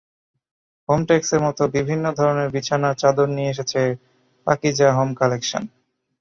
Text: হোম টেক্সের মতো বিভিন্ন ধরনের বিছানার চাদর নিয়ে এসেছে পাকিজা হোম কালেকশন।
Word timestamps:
হোম 0.89 1.01
টেক্সের 1.09 1.41
মতো 1.45 1.63
বিভিন্ন 1.75 2.05
ধরনের 2.19 2.49
বিছানার 2.55 2.99
চাদর 3.01 3.27
নিয়ে 3.35 3.51
এসেছে 3.53 3.81
পাকিজা 4.47 4.87
হোম 4.97 5.09
কালেকশন। 5.19 5.63